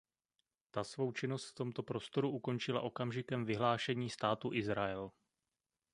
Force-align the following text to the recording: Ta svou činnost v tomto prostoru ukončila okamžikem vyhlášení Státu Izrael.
Ta 0.71 0.83
svou 0.83 1.11
činnost 1.11 1.49
v 1.49 1.55
tomto 1.55 1.83
prostoru 1.83 2.29
ukončila 2.29 2.81
okamžikem 2.81 3.45
vyhlášení 3.45 4.09
Státu 4.09 4.53
Izrael. 4.53 5.11